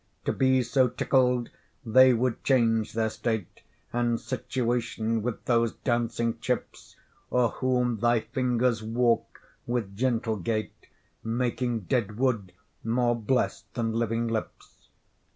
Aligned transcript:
To 0.25 0.33
be 0.33 0.63
so 0.63 0.87
tickled, 0.89 1.49
they 1.85 2.11
would 2.11 2.43
change 2.43 2.93
their 2.93 3.11
state 3.11 3.61
And 3.93 4.19
situation 4.19 5.21
with 5.21 5.45
those 5.45 5.73
dancing 5.73 6.39
chips, 6.39 6.95
O'er 7.31 7.49
whom 7.49 7.97
thy 7.99 8.21
fingers 8.21 8.81
walk 8.81 9.41
with 9.67 9.95
gentle 9.95 10.37
gait, 10.37 10.87
Making 11.23 11.81
dead 11.81 12.17
wood 12.17 12.51
more 12.83 13.15
bless'd 13.15 13.71
than 13.75 13.93
living 13.93 14.27
lips. 14.27 14.89